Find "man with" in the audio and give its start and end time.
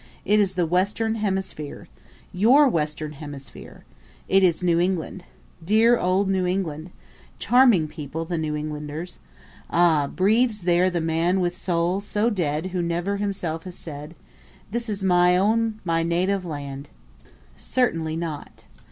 11.01-11.55